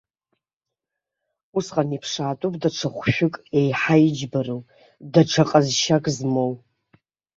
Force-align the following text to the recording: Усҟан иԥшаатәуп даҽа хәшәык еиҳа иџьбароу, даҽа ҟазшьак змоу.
Усҟан 1.57 1.89
иԥшаатәуп 1.95 2.53
даҽа 2.61 2.89
хәшәык 2.95 3.35
еиҳа 3.57 3.95
иџьбароу, 4.07 4.61
даҽа 5.11 5.43
ҟазшьак 5.49 6.05
змоу. 6.15 6.53